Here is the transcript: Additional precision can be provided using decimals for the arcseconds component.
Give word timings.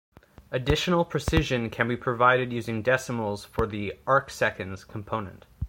Additional 0.49 1.05
precision 1.05 1.69
can 1.69 1.87
be 1.87 1.95
provided 1.95 2.51
using 2.51 2.81
decimals 2.81 3.45
for 3.45 3.67
the 3.67 3.93
arcseconds 4.07 4.87
component. 4.87 5.45